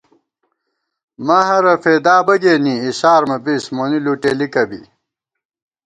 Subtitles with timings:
[1.25, 4.81] مَہَرہ فېدا بہ گېنی اِسار مہ بِس مونی لُٹېلِکہ بی